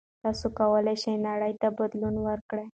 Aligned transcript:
تاسو 0.23 0.45
کولای 0.57 0.95
شئ 1.03 1.15
نړۍ 1.27 1.53
ته 1.61 1.67
بدلون 1.77 2.15
ورکړئ. 2.27 2.67